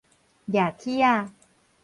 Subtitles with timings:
[0.51, 0.97] 攑鐵
[1.27, 1.31] 仔